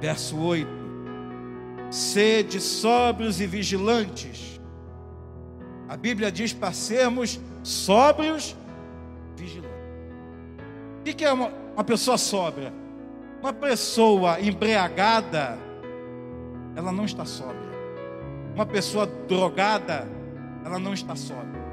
Verso 0.00 0.38
8: 0.38 0.68
Sede 1.90 2.60
sóbrios 2.60 3.40
e 3.40 3.46
vigilantes. 3.46 4.60
A 5.88 5.96
Bíblia 5.96 6.30
diz 6.30 6.52
para 6.52 6.72
sermos 6.72 7.40
sóbrios 7.62 8.56
e 9.36 9.42
vigilantes. 9.42 9.76
O 11.00 11.02
que 11.02 11.24
é 11.24 11.32
uma, 11.32 11.48
uma 11.74 11.84
pessoa 11.84 12.18
sóbria? 12.18 12.72
Uma 13.40 13.52
pessoa 13.52 14.40
embriagada 14.40 15.65
ela 16.76 16.92
não 16.92 17.04
está 17.06 17.24
sóbria. 17.24 17.74
Uma 18.54 18.66
pessoa 18.66 19.06
drogada, 19.26 20.06
ela 20.64 20.78
não 20.78 20.92
está 20.92 21.16
sóbria. 21.16 21.64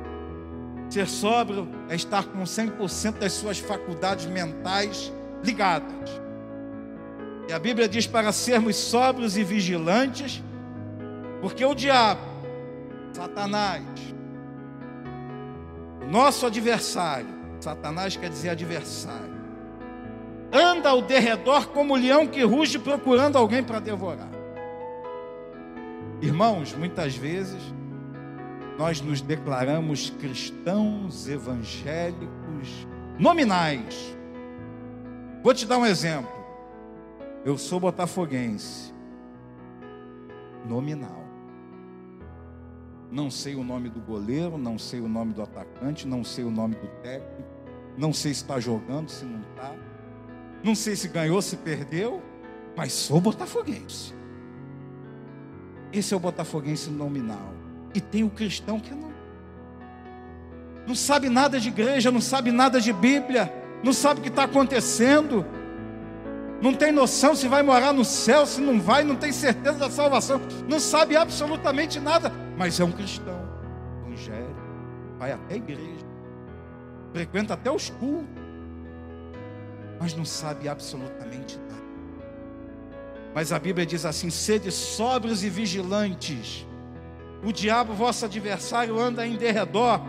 Ser 0.90 1.08
sóbrio 1.08 1.68
é 1.90 1.96
estar 1.96 2.24
com 2.26 2.44
100% 2.44 3.20
das 3.20 3.34
suas 3.34 3.60
faculdades 3.60 4.26
mentais 4.26 5.12
ligadas. 5.44 6.10
E 7.48 7.54
a 7.54 7.60
Bíblia 7.60 7.90
diz 7.90 8.08
para 8.08 8.32
sermos 8.32 8.76
sóbrios 8.78 9.36
e 9.36 9.44
vigilantes, 9.44 10.42
porque 11.42 11.66
o 11.66 11.74
diabo, 11.74 12.22
Satanás, 13.12 13.84
nosso 16.10 16.46
adversário, 16.46 17.28
Satanás 17.60 18.16
quer 18.16 18.30
dizer 18.30 18.50
adversário, 18.50 19.34
anda 20.52 20.90
ao 20.90 21.02
derredor 21.02 21.68
como 21.68 21.96
leão 21.96 22.28
que 22.28 22.44
ruge 22.44 22.78
procurando 22.78 23.38
alguém 23.38 23.64
para 23.64 23.80
devorar. 23.80 24.33
Irmãos, 26.24 26.74
muitas 26.74 27.18
vezes 27.18 27.62
nós 28.80 29.02
nos 29.02 29.20
declaramos 29.20 30.10
cristãos 30.10 31.28
evangélicos 31.28 32.88
nominais. 33.20 34.18
Vou 35.44 35.54
te 35.54 35.66
dar 35.66 35.78
um 35.80 35.86
exemplo. 35.86 36.32
Eu 37.44 37.58
sou 37.58 37.78
botafoguense. 37.78 38.94
Nominal. 40.66 41.26
Não 43.12 43.30
sei 43.30 43.56
o 43.56 43.64
nome 43.64 43.90
do 43.90 44.00
goleiro, 44.00 44.58
não 44.58 44.80
sei 44.80 45.02
o 45.02 45.10
nome 45.10 45.34
do 45.34 45.42
atacante, 45.42 46.08
não 46.08 46.24
sei 46.24 46.46
o 46.46 46.50
nome 46.50 46.76
do 46.76 46.88
técnico, 47.02 47.50
não 47.98 48.14
sei 48.14 48.34
se 48.34 48.44
está 48.44 48.62
jogando, 48.62 49.10
se 49.10 49.26
não 49.26 49.42
está. 49.42 49.76
Não 50.64 50.74
sei 50.74 50.96
se 50.96 51.10
ganhou, 51.10 51.42
se 51.42 51.58
perdeu, 51.58 52.24
mas 52.78 52.94
sou 52.94 53.20
botafoguense. 53.20 54.23
Esse 55.94 56.14
é 56.14 56.18
o 56.18 56.20
botafoguense 56.20 56.90
nominal. 56.90 57.54
E 57.94 58.02
tem 58.02 58.24
o 58.24 58.30
cristão 58.30 58.80
que 58.80 58.94
não. 58.94 59.14
Não 60.88 60.96
sabe 60.96 61.30
nada 61.30 61.60
de 61.60 61.70
igreja, 61.70 62.12
não 62.12 62.20
sabe 62.20 62.52
nada 62.52 62.82
de 62.82 62.92
Bíblia, 62.92 63.54
não 63.84 63.94
sabe 63.94 64.20
o 64.20 64.24
que 64.24 64.30
está 64.30 64.44
acontecendo, 64.44 65.46
não 66.62 66.74
tem 66.74 66.92
noção 66.92 67.36
se 67.36 67.48
vai 67.48 67.62
morar 67.62 67.94
no 67.94 68.04
céu, 68.04 68.46
se 68.46 68.60
não 68.60 68.80
vai, 68.82 69.04
não 69.04 69.16
tem 69.16 69.32
certeza 69.32 69.78
da 69.78 69.90
salvação, 69.90 70.42
não 70.68 70.80
sabe 70.80 71.16
absolutamente 71.16 72.00
nada, 72.00 72.32
mas 72.58 72.80
é 72.80 72.84
um 72.84 72.92
cristão, 72.92 73.38
evangélico, 74.06 74.62
vai 75.20 75.32
até 75.32 75.54
a 75.54 75.58
igreja, 75.58 76.06
frequenta 77.14 77.54
até 77.54 77.72
os 77.72 77.90
cultos, 77.90 78.44
mas 80.00 80.14
não 80.16 80.26
sabe 80.26 80.68
absolutamente 80.68 81.58
nada. 81.70 81.83
Mas 83.34 83.52
a 83.52 83.60
Bíblia 83.60 83.86
diz 83.86 84.06
assim: 84.06 84.30
sede 84.30 84.72
sóbrios 84.72 85.44
e 85.44 85.50
vigilantes. 85.50 86.66
O 87.44 87.52
diabo, 87.52 87.94
vosso 87.94 88.26
adversário, 88.26 89.00
anda 89.00 89.26
em 89.28 89.36
derredor, 89.36 90.00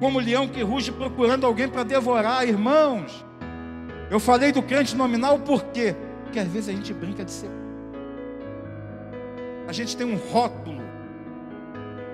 como 0.00 0.18
leão 0.18 0.48
que 0.48 0.62
ruge 0.62 0.90
procurando 0.90 1.46
alguém 1.46 1.68
para 1.68 1.84
devorar, 1.84 2.48
irmãos. 2.48 3.24
Eu 4.10 4.18
falei 4.18 4.50
do 4.50 4.62
crente 4.62 4.96
nominal 4.96 5.38
por 5.38 5.64
quê? 5.66 5.94
Porque 6.24 6.38
às 6.38 6.48
vezes 6.48 6.68
a 6.68 6.72
gente 6.72 6.92
brinca 6.92 7.24
de 7.24 7.30
ser. 7.30 7.50
A 9.68 9.72
gente 9.72 9.96
tem 9.96 10.06
um 10.06 10.16
rótulo, 10.16 10.82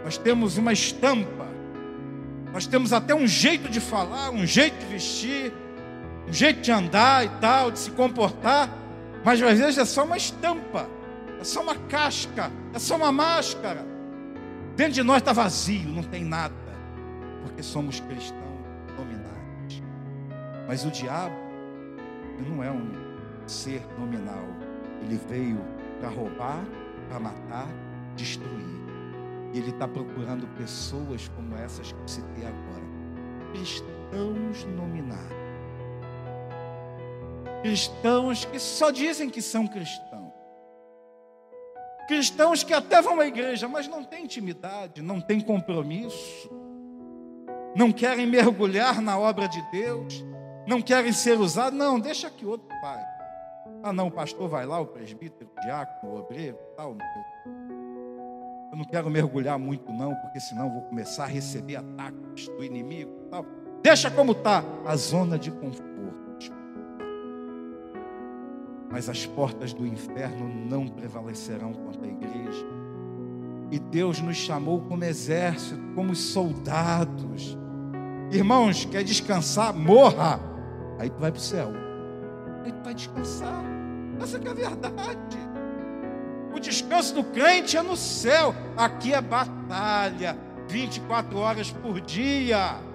nós 0.04 0.16
temos 0.16 0.56
uma 0.56 0.72
estampa, 0.72 1.48
nós 2.52 2.66
temos 2.66 2.92
até 2.92 3.14
um 3.14 3.26
jeito 3.26 3.68
de 3.68 3.80
falar, 3.80 4.30
um 4.30 4.46
jeito 4.46 4.78
de 4.78 4.86
vestir, 4.86 5.52
um 6.28 6.32
jeito 6.32 6.60
de 6.60 6.70
andar 6.70 7.24
e 7.24 7.28
tal, 7.40 7.70
de 7.70 7.78
se 7.78 7.90
comportar, 7.90 8.68
mas 9.24 9.42
às 9.42 9.58
vezes 9.58 9.78
é 9.78 9.84
só 9.84 10.04
uma 10.04 10.16
estampa, 10.16 10.88
é 11.38 11.44
só 11.44 11.62
uma 11.62 11.74
casca, 11.74 12.50
é 12.72 12.78
só 12.78 12.96
uma 12.96 13.12
máscara. 13.12 13.86
Dentro 14.76 14.94
de 14.94 15.02
nós 15.02 15.18
está 15.18 15.32
vazio, 15.32 15.88
não 15.88 16.02
tem 16.02 16.24
nada, 16.24 16.54
porque 17.42 17.62
somos 17.62 18.00
cristãos 18.00 18.40
nominais. 18.96 19.82
Mas 20.66 20.84
o 20.84 20.90
diabo 20.90 21.36
não 22.48 22.62
é 22.62 22.70
um 22.70 22.90
ser 23.46 23.82
nominal, 23.98 24.44
ele 25.02 25.20
veio 25.28 25.60
para 25.98 26.08
roubar, 26.08 26.64
para 27.08 27.20
matar, 27.20 27.68
destruir. 28.16 28.80
E 29.52 29.58
ele 29.58 29.70
está 29.70 29.86
procurando 29.86 30.46
pessoas 30.56 31.28
como 31.34 31.56
essas 31.56 31.92
que 31.92 32.00
eu 32.00 32.08
citei 32.08 32.44
agora, 32.46 32.84
cristãos 33.52 34.64
nominais 34.76 35.39
cristãos 37.62 38.44
que 38.44 38.58
só 38.58 38.90
dizem 38.90 39.28
que 39.28 39.42
são 39.42 39.66
cristãos. 39.66 40.32
Cristãos 42.08 42.64
que 42.64 42.72
até 42.72 43.00
vão 43.00 43.20
à 43.20 43.26
igreja, 43.26 43.68
mas 43.68 43.86
não 43.86 44.02
têm 44.02 44.24
intimidade, 44.24 45.00
não 45.00 45.20
têm 45.20 45.40
compromisso, 45.40 46.50
não 47.76 47.92
querem 47.92 48.26
mergulhar 48.26 49.00
na 49.00 49.16
obra 49.18 49.46
de 49.46 49.62
Deus, 49.70 50.24
não 50.66 50.82
querem 50.82 51.12
ser 51.12 51.38
usados. 51.38 51.78
Não, 51.78 52.00
deixa 52.00 52.28
que 52.28 52.44
outro 52.44 52.68
pai. 52.80 53.04
Ah, 53.82 53.92
não, 53.92 54.08
o 54.08 54.10
pastor 54.10 54.48
vai 54.48 54.66
lá, 54.66 54.80
o 54.80 54.86
presbítero, 54.86 55.50
o 55.56 55.60
diácono, 55.60 56.12
o 56.12 56.18
obreiro, 56.18 56.58
tal. 56.76 56.96
Eu 58.72 58.76
não 58.76 58.84
quero 58.84 59.08
mergulhar 59.08 59.58
muito, 59.58 59.92
não, 59.92 60.14
porque 60.16 60.40
senão 60.40 60.70
vou 60.70 60.82
começar 60.82 61.24
a 61.24 61.28
receber 61.28 61.76
ataques 61.76 62.48
do 62.48 62.64
inimigo. 62.64 63.10
Tal. 63.30 63.44
Deixa 63.82 64.10
como 64.10 64.32
está 64.32 64.62
a 64.84 64.96
zona 64.96 65.38
de 65.38 65.50
conforto 65.50 65.89
mas 68.90 69.08
as 69.08 69.24
portas 69.24 69.72
do 69.72 69.86
inferno 69.86 70.48
não 70.48 70.88
prevalecerão 70.88 71.72
contra 71.72 72.04
a 72.04 72.08
igreja. 72.08 72.66
E 73.70 73.78
Deus 73.78 74.20
nos 74.20 74.36
chamou 74.36 74.80
como 74.80 75.04
exército, 75.04 75.80
como 75.94 76.14
soldados. 76.14 77.56
Irmãos, 78.32 78.84
quer 78.84 79.04
descansar? 79.04 79.72
Morra. 79.72 80.40
Aí 80.98 81.08
tu 81.08 81.20
vai 81.20 81.30
para 81.30 81.38
o 81.38 81.42
céu. 81.42 81.72
Aí 82.64 82.72
tu 82.72 82.82
vai 82.82 82.94
descansar. 82.94 83.62
Essa 84.20 84.38
é 84.38 84.48
a 84.48 84.54
verdade. 84.54 85.38
O 86.52 86.58
descanso 86.58 87.14
do 87.14 87.22
crente 87.24 87.76
é 87.76 87.82
no 87.82 87.96
céu. 87.96 88.54
Aqui 88.76 89.14
é 89.14 89.20
batalha. 89.20 90.36
24 90.68 91.38
horas 91.38 91.70
por 91.70 92.00
dia. 92.00 92.89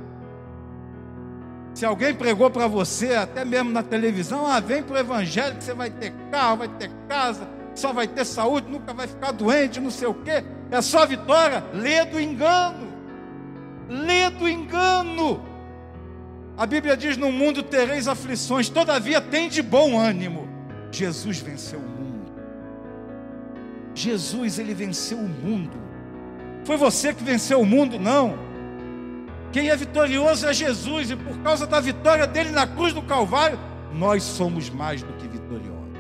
Se 1.76 1.86
alguém 1.86 2.14
pregou 2.14 2.50
para 2.50 2.68
você, 2.68 3.16
até 3.16 3.44
mesmo 3.44 3.70
na 3.70 3.84
televisão, 3.84 4.48
ah, 4.48 4.62
vem 4.62 4.82
para 4.82 4.96
o 4.96 4.98
evangelho 4.98 5.58
que 5.58 5.64
você 5.66 5.74
vai 5.74 5.90
ter 5.90 6.14
carro, 6.32 6.60
vai 6.60 6.70
ter 6.70 6.90
casa, 7.10 7.46
só 7.76 7.92
vai 7.92 8.08
ter 8.08 8.24
saúde, 8.24 8.72
nunca 8.72 8.94
vai 8.94 9.06
ficar 9.08 9.34
doente, 9.34 9.82
não 9.82 9.92
sei 9.92 10.08
o 10.08 10.14
quê. 10.14 10.42
É 10.72 10.82
só 10.82 11.06
vitória. 11.06 11.62
Lê 11.74 12.06
do 12.06 12.18
engano. 12.18 12.88
Lê 13.90 14.30
do 14.30 14.48
engano. 14.48 15.44
A 16.58 16.66
Bíblia 16.66 16.96
diz: 16.96 17.18
No 17.18 17.30
mundo 17.30 17.62
tereis 17.62 18.08
aflições, 18.08 18.70
todavia 18.70 19.20
tem 19.20 19.50
de 19.50 19.62
bom 19.62 20.00
ânimo. 20.00 20.48
Jesus 20.90 21.40
venceu 21.40 21.80
o 21.80 21.82
mundo. 21.82 22.32
Jesus, 23.94 24.60
ele 24.60 24.74
venceu 24.74 25.18
o 25.18 25.28
mundo. 25.28 25.78
Foi 26.64 26.78
você 26.78 27.14
que 27.14 27.22
venceu 27.22 27.60
o 27.60 27.66
mundo, 27.66 28.00
não. 28.00 28.55
Quem 29.56 29.70
é 29.70 29.76
vitorioso 29.78 30.46
é 30.46 30.52
Jesus, 30.54 31.12
e 31.12 31.16
por 31.16 31.38
causa 31.38 31.66
da 31.66 31.80
vitória 31.80 32.28
dele 32.28 32.50
na 32.50 32.68
cruz 32.68 32.92
do 32.92 33.02
Calvário, 33.02 33.58
nós 33.94 34.22
somos 34.22 34.70
mais 34.70 35.02
do 35.02 35.14
que 35.14 35.30
vitoriosos 35.30 35.98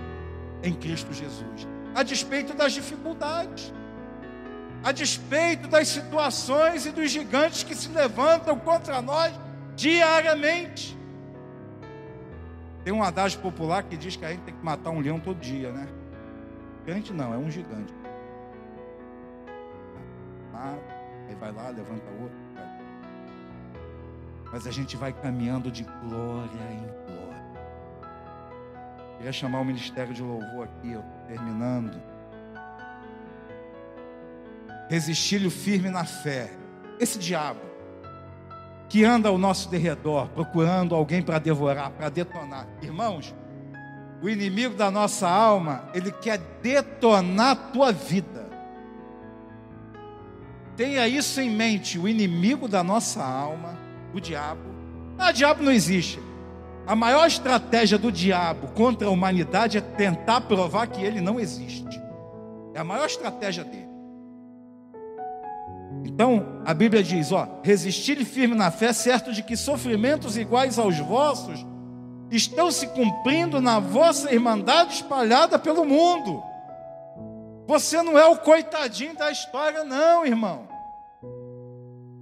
em 0.61 0.73
Cristo 0.73 1.13
Jesus, 1.13 1.65
a 1.95 2.03
despeito 2.03 2.53
das 2.53 2.73
dificuldades, 2.73 3.73
a 4.83 4.91
despeito 4.91 5.69
das 5.69 5.87
situações 5.87 6.85
e 6.85 6.91
dos 6.91 7.09
gigantes 7.09 7.63
que 7.63 7.73
se 7.73 7.87
levantam 7.87 8.59
contra 8.59 9.01
nós 9.01 9.31
diariamente. 9.73 10.97
Tem 12.83 12.91
um 12.91 13.01
adágio 13.01 13.39
popular 13.39 13.83
que 13.83 13.95
diz 13.95 14.17
que 14.17 14.25
a 14.25 14.31
gente 14.31 14.41
tem 14.41 14.53
que 14.53 14.65
matar 14.65 14.89
um 14.89 14.99
leão 14.99 15.17
todo 15.17 15.39
dia, 15.39 15.71
né? 15.71 15.87
Gigante 16.85 17.13
não, 17.13 17.33
é 17.33 17.37
um 17.37 17.49
gigante. 17.49 17.93
aí 20.53 21.35
vai 21.39 21.53
lá, 21.53 21.69
levanta 21.69 22.03
outro 22.21 22.44
mas 24.55 24.65
a 24.65 24.71
gente 24.71 24.95
vai 24.95 25.11
caminhando 25.11 25.69
de 25.69 25.83
glória 25.83 26.71
em 26.71 26.79
glória. 27.05 27.43
Queria 29.17 29.33
chamar 29.33 29.59
o 29.59 29.65
ministério 29.65 30.13
de 30.13 30.21
louvor 30.23 30.63
aqui, 30.63 30.93
eu 30.93 31.03
terminando. 31.27 32.01
Resistir-lhe 34.89 35.49
firme 35.49 35.89
na 35.89 36.05
fé. 36.05 36.53
Esse 37.01 37.19
diabo 37.19 37.59
que 38.87 39.03
anda 39.03 39.27
ao 39.27 39.37
nosso 39.37 39.67
derredor, 39.67 40.29
procurando 40.29 40.95
alguém 40.95 41.21
para 41.21 41.37
devorar, 41.37 41.91
para 41.91 42.07
detonar. 42.07 42.65
Irmãos, 42.81 43.35
o 44.21 44.29
inimigo 44.29 44.73
da 44.73 44.89
nossa 44.89 45.27
alma, 45.27 45.89
ele 45.93 46.13
quer 46.13 46.37
detonar 46.61 47.51
a 47.51 47.55
tua 47.57 47.91
vida. 47.91 48.47
Tenha 50.77 51.05
isso 51.09 51.41
em 51.41 51.49
mente, 51.49 51.99
o 51.99 52.07
inimigo 52.07 52.69
da 52.69 52.81
nossa 52.81 53.21
alma 53.21 53.83
o 54.15 54.21
diabo. 54.21 54.61
Ah, 55.17 55.31
diabo 55.31 55.61
não 55.61 55.71
existe. 55.71 56.19
A 56.87 56.95
maior 56.95 57.27
estratégia 57.27 57.97
do 57.97 58.11
diabo 58.11 58.67
contra 58.69 59.07
a 59.07 59.11
humanidade 59.11 59.77
é 59.77 59.81
tentar 59.81 60.41
provar 60.41 60.87
que 60.87 61.01
ele 61.01 61.19
não 61.19 61.39
existe. 61.39 62.01
É 62.73 62.79
a 62.79 62.83
maior 62.83 63.05
estratégia 63.05 63.63
dele. 63.63 63.89
Então, 66.03 66.61
a 66.65 66.73
Bíblia 66.73 67.03
diz: 67.03 67.31
ó, 67.31 67.47
resistir 67.63 68.23
firme 68.23 68.55
na 68.55 68.71
fé, 68.71 68.93
certo 68.93 69.33
de 69.33 69.41
que 69.41 69.57
sofrimentos 69.57 70.37
iguais 70.37 70.77
aos 70.77 70.97
vossos 70.99 71.65
estão 72.31 72.71
se 72.71 72.87
cumprindo 72.87 73.59
na 73.59 73.79
vossa 73.79 74.33
irmandade 74.33 74.95
espalhada 74.95 75.57
pelo 75.57 75.83
mundo. 75.85 76.43
Você 77.67 78.01
não 78.01 78.17
é 78.17 78.25
o 78.25 78.37
coitadinho 78.37 79.15
da 79.15 79.31
história, 79.31 79.83
não, 79.83 80.25
irmão. 80.25 80.74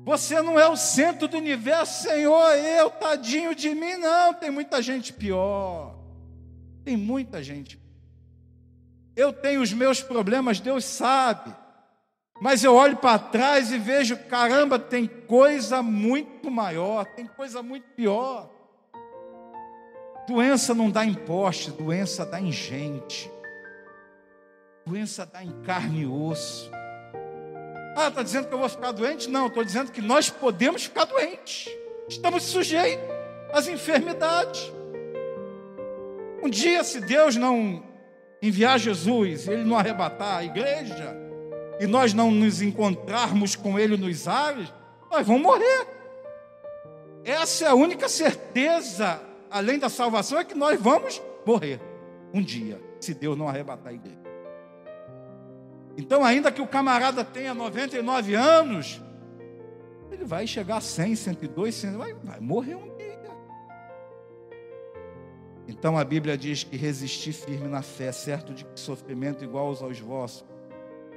Você 0.04 0.42
não 0.42 0.60
é 0.60 0.68
o 0.68 0.76
centro 0.76 1.30
do 1.30 1.38
universo, 1.38 2.04
Senhor, 2.04 2.56
eu, 2.58 2.90
tadinho 2.90 3.56
de 3.56 3.74
mim, 3.74 3.96
não. 3.96 4.34
Tem 4.34 4.52
muita 4.52 4.82
gente 4.82 5.14
pior. 5.14 5.96
Tem 6.84 6.98
muita 6.98 7.42
gente. 7.42 7.80
Eu 9.16 9.32
tenho 9.32 9.62
os 9.62 9.72
meus 9.72 10.02
problemas, 10.02 10.60
Deus 10.60 10.84
sabe. 10.84 11.56
Mas 12.42 12.66
eu 12.66 12.76
olho 12.76 12.98
para 12.98 13.18
trás 13.18 13.72
e 13.72 13.78
vejo, 13.78 14.18
caramba, 14.28 14.78
tem 14.78 15.08
coisa 15.08 15.82
muito 15.82 16.52
maior, 16.52 17.06
tem 17.06 17.26
coisa 17.26 17.64
muito 17.64 17.88
pior. 17.96 18.50
Doença 20.28 20.74
não 20.74 20.90
dá 20.90 21.06
em 21.06 21.14
poste, 21.14 21.72
doença 21.72 22.26
dá 22.26 22.42
em 22.42 22.52
gente. 22.52 23.32
Doença 24.86 25.26
dá 25.26 25.42
em 25.42 25.62
carne 25.62 26.02
e 26.02 26.06
osso. 26.06 26.70
Ah, 27.96 28.08
está 28.08 28.24
dizendo 28.24 28.48
que 28.48 28.54
eu 28.54 28.60
vou 28.60 28.70
ficar 28.70 28.92
doente? 28.92 29.30
Não, 29.30 29.48
estou 29.48 29.64
dizendo 29.64 29.92
que 29.92 30.02
nós 30.02 30.30
podemos 30.30 30.84
ficar 30.84 31.06
doentes. 31.06 31.70
Estamos 32.08 32.44
sujeitos 32.44 33.06
às 33.52 33.68
enfermidades. 33.68 34.72
Um 36.42 36.50
dia, 36.50 36.84
se 36.84 37.00
Deus 37.00 37.36
não 37.36 37.84
enviar 38.42 38.80
Jesus, 38.80 39.48
Ele 39.48 39.64
não 39.64 39.78
arrebatar 39.78 40.38
a 40.38 40.44
igreja, 40.44 41.16
e 41.80 41.88
nós 41.88 42.14
não 42.14 42.32
nos 42.32 42.62
encontrarmos 42.62 43.56
com 43.56 43.80
Ele 43.80 43.96
nos 43.96 44.28
ares, 44.28 44.74
nós 45.10 45.26
vamos 45.26 45.42
morrer. 45.42 45.88
Essa 47.24 47.66
é 47.66 47.68
a 47.70 47.76
única 47.76 48.10
certeza, 48.10 49.22
além 49.50 49.80
da 49.80 49.88
salvação, 49.88 50.40
é 50.40 50.44
que 50.44 50.56
nós 50.56 50.80
vamos 50.80 51.22
morrer 51.46 51.80
um 52.34 52.42
dia, 52.42 52.82
se 53.00 53.14
Deus 53.14 53.38
não 53.38 53.48
arrebatar 53.48 53.92
a 53.92 53.96
igreja. 53.96 54.23
Então, 55.96 56.24
ainda 56.24 56.52
que 56.52 56.62
o 56.62 56.68
camarada 56.68 57.24
tenha 57.24 57.54
99 57.54 58.34
anos, 58.34 59.02
ele 60.12 60.26
vai 60.26 60.48
chegar 60.48 60.78
a 60.78 60.82
100, 60.82 61.16
102, 61.16 61.76
100, 61.76 61.92
vai, 61.98 62.14
vai 62.14 62.40
morrer 62.40 62.76
um 62.76 62.96
dia. 62.98 63.04
Então 65.68 65.98
a 65.98 66.04
Bíblia 66.04 66.38
diz 66.38 66.64
que 66.64 66.76
resistir 66.76 67.34
firme 67.34 67.68
na 67.68 67.82
fé, 67.82 68.12
certo 68.12 68.54
de 68.54 68.66
que 68.66 68.80
sofrimento 68.80 69.44
igual 69.44 69.68
aos 69.68 70.00
vossos 70.00 70.46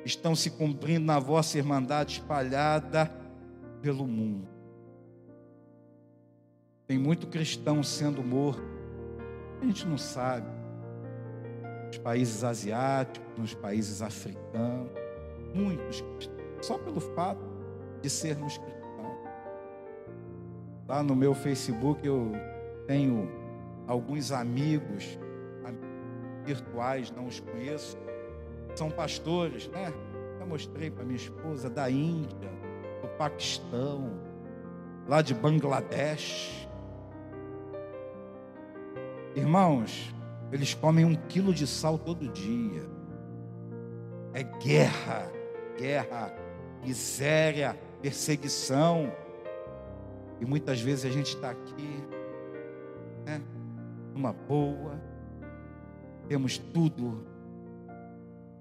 estão 0.05 0.37
se 0.37 0.51
cumprindo 0.51 1.05
na 1.05 1.19
vossa 1.19 1.59
irmandade 1.59 2.15
espalhada 2.15 3.11
pelo 3.83 4.07
mundo. 4.07 4.49
Tem 6.87 6.97
muito 6.97 7.27
cristão 7.27 7.83
sendo 7.83 8.23
morto, 8.23 8.63
a 9.61 9.65
gente 9.65 9.85
não 9.87 9.99
sabe 9.99 10.49
nos 11.97 11.99
países 11.99 12.45
asiáticos, 12.45 13.39
nos 13.39 13.55
países 13.55 14.03
africanos, 14.03 14.91
muitos 15.55 16.03
cristãos, 16.03 16.67
só 16.67 16.79
pelo 16.79 17.01
fato 17.01 17.41
de 18.03 18.11
sermos 18.11 18.59
cristãos. 18.59 18.77
Lá 20.87 21.03
no 21.03 21.17
meu 21.17 21.35
Facebook 21.35 22.07
eu 22.07 22.33
tenho 22.87 23.29
alguns 23.87 24.31
amigos, 24.31 25.19
virtuais, 26.45 27.11
não 27.11 27.27
os 27.27 27.41
conheço, 27.41 27.99
são 28.77 28.89
pastores, 28.89 29.67
né? 29.69 29.93
Já 30.39 30.47
mostrei 30.47 30.91
para 30.91 31.03
minha 31.03 31.17
esposa 31.17 31.69
da 31.69 31.91
Índia, 31.91 32.51
do 33.03 33.09
Paquistão, 33.17 34.13
lá 35.09 35.23
de 35.23 35.35
Bangladesh. 35.35 36.69
Irmãos, 39.35 40.15
eles 40.53 40.75
comem 40.75 41.05
um 41.05 41.15
quilo 41.15 41.53
de 41.53 41.67
sal 41.67 41.99
todo 41.99 42.29
dia. 42.29 42.83
É 44.33 44.43
guerra, 44.43 45.31
guerra, 45.79 46.33
miséria, 46.83 47.79
perseguição. 48.01 49.13
E 50.41 50.45
muitas 50.45 50.81
vezes 50.81 51.05
a 51.05 51.11
gente 51.11 51.35
está 51.35 51.51
aqui, 51.51 52.05
né, 53.25 53.41
numa 54.13 54.33
boa, 54.33 55.01
temos 56.29 56.59
tudo 56.59 57.27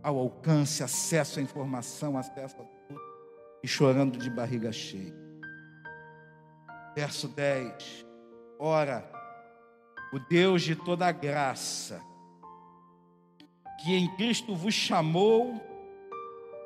ao 0.02 0.18
alcance, 0.18 0.84
acesso 0.84 1.40
à 1.40 1.42
informação, 1.42 2.18
acesso 2.18 2.56
a 2.62 2.64
tudo, 2.64 3.02
e 3.64 3.68
chorando 3.68 4.18
de 4.18 4.30
barriga 4.30 4.72
cheia. 4.72 5.14
Verso 6.96 7.28
10: 7.28 8.06
Ora, 8.58 9.04
o 10.16 10.20
Deus 10.20 10.62
de 10.62 10.78
toda 10.78 11.12
graça, 11.12 12.02
que 13.84 13.94
em 13.94 14.08
Cristo 14.16 14.56
vos 14.56 14.74
chamou 14.74 15.62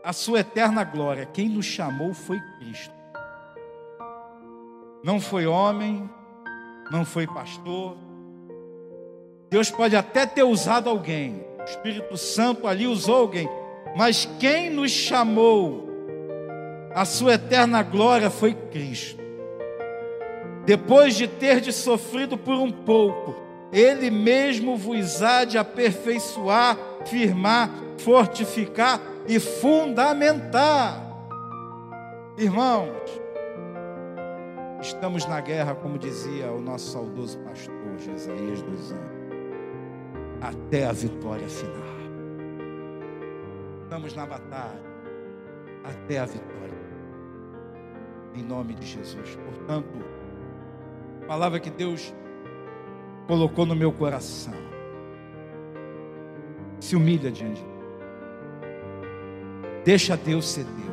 a 0.04 0.14
sua 0.14 0.42
eterna 0.42 0.84
glória. 0.84 1.26
Quem 1.26 1.50
nos 1.50 1.66
chamou 1.66 2.14
foi 2.14 2.40
Cristo. 2.60 2.94
Não 5.04 5.20
foi 5.20 5.48
homem, 5.48 6.08
não 6.92 7.04
foi 7.04 7.26
pastor. 7.26 7.98
Deus 9.50 9.72
pode 9.72 9.96
até 9.96 10.28
ter 10.28 10.44
usado 10.44 10.88
alguém, 10.88 11.44
o 11.60 11.64
Espírito 11.64 12.18
Santo 12.18 12.68
ali 12.68 12.86
usou 12.86 13.16
alguém, 13.16 13.50
mas 13.98 14.30
quem 14.40 14.70
nos 14.70 14.92
chamou 14.92 15.90
a 16.94 17.04
sua 17.04 17.34
eterna 17.34 17.82
glória 17.82 18.30
foi 18.30 18.54
Cristo 18.54 19.19
depois 20.70 21.16
de 21.16 21.28
ter 21.28 21.60
de 21.62 21.74
sofrido 21.74 22.38
por 22.38 22.54
um 22.54 22.72
pouco, 22.72 23.34
ele 23.74 24.12
mesmo 24.12 24.78
vos 24.78 25.24
há 25.24 25.44
de 25.44 25.58
aperfeiçoar, 25.58 26.78
firmar, 27.08 27.72
fortificar 27.98 29.02
e 29.28 29.40
fundamentar. 29.40 31.04
Irmãos, 32.38 33.02
estamos 34.80 35.26
na 35.26 35.42
guerra, 35.42 35.74
como 35.74 35.98
dizia 35.98 36.52
o 36.52 36.62
nosso 36.62 36.92
saudoso 36.92 37.40
pastor 37.40 37.98
Jesaías 37.98 38.62
dos 38.62 38.94
até 40.40 40.86
a 40.86 40.92
vitória 40.92 41.50
final. 41.50 41.98
Estamos 43.86 44.14
na 44.14 44.28
batalha 44.28 44.84
até 45.84 46.20
a 46.20 46.26
vitória. 46.26 46.78
Em 48.36 48.44
nome 48.44 48.76
de 48.76 48.86
Jesus. 48.86 49.36
Portanto, 49.36 50.19
palavra 51.30 51.60
que 51.60 51.70
Deus 51.70 52.12
colocou 53.28 53.64
no 53.64 53.76
meu 53.76 53.92
coração. 53.92 54.56
Se 56.80 56.96
humilha 56.96 57.30
diante 57.30 57.62
de 57.62 57.68
Deus. 57.68 57.80
Deixa 59.86 60.18
Deus 60.18 60.50
ser 60.50 60.64
Deus. 60.64 60.90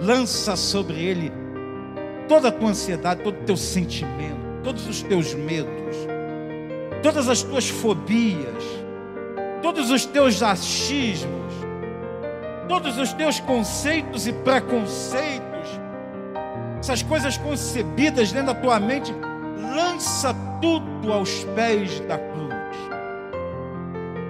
Lança 0.00 0.54
sobre 0.54 0.94
Ele 0.94 1.32
toda 2.28 2.46
a 2.46 2.52
tua 2.52 2.68
ansiedade, 2.68 3.20
todo 3.24 3.34
o 3.34 3.44
teu 3.44 3.56
sentimento, 3.56 4.62
todos 4.62 4.86
os 4.86 5.02
teus 5.02 5.34
medos, 5.34 5.96
todas 7.02 7.28
as 7.28 7.42
tuas 7.42 7.68
fobias, 7.68 8.62
todos 9.60 9.90
os 9.90 10.06
teus 10.06 10.40
achismos, 10.40 11.52
todos 12.68 12.96
os 12.96 13.12
teus 13.12 13.40
conceitos 13.40 14.28
e 14.28 14.32
preconceitos 14.32 15.45
essas 16.86 17.02
coisas 17.02 17.36
concebidas 17.36 18.30
dentro 18.30 18.54
da 18.54 18.60
tua 18.60 18.78
mente, 18.78 19.12
lança 19.60 20.32
tudo 20.60 21.12
aos 21.12 21.42
pés 21.56 21.98
da 22.00 22.16
cruz. 22.16 22.54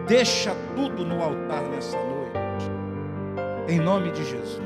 Deixa 0.09 0.57
tudo 0.75 1.05
no 1.05 1.23
altar 1.23 1.63
nessa 1.65 1.99
noite. 1.99 2.71
Em 3.69 3.79
nome 3.79 4.11
de 4.13 4.25
Jesus. 4.25 4.66